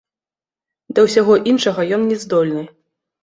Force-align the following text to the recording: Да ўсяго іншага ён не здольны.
Да 0.99 1.03
ўсяго 1.07 1.37
іншага 1.51 1.85
ён 1.97 2.01
не 2.13 2.17
здольны. 2.23 2.63